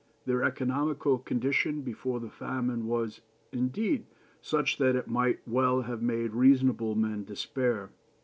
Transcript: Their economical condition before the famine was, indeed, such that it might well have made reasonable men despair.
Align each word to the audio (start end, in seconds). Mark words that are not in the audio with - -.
Their 0.25 0.43
economical 0.43 1.19
condition 1.19 1.83
before 1.83 2.19
the 2.19 2.31
famine 2.31 2.87
was, 2.87 3.21
indeed, 3.51 4.07
such 4.41 4.79
that 4.79 4.95
it 4.95 5.07
might 5.07 5.47
well 5.47 5.81
have 5.81 6.01
made 6.01 6.33
reasonable 6.33 6.95
men 6.95 7.23
despair. 7.23 7.91